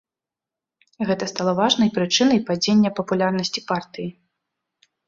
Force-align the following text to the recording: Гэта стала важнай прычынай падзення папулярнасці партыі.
Гэта 1.09 1.23
стала 1.33 1.51
важнай 1.61 1.93
прычынай 1.99 2.43
падзення 2.51 2.89
папулярнасці 3.03 3.67
партыі. 3.71 4.09